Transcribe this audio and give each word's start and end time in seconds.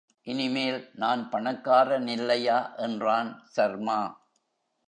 இனிமேல் 0.27 0.89
நான் 0.93 1.29
பணக்காரனில்லையா 1.31 2.75
என்றான் 2.77 3.41
சர்மா. 3.45 3.99